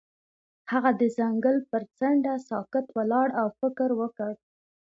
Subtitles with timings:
[0.71, 4.31] هغه د ځنګل پر څنډه ساکت ولاړ او فکر وکړ.